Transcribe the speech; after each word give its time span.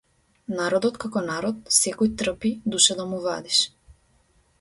Народот 0.59 0.95
како 1.03 1.21
народ 1.25 1.59
секој 1.79 2.11
трпи 2.21 2.51
душа 2.77 2.97
да 3.01 3.07
му 3.13 3.21
вадиш. 3.27 3.61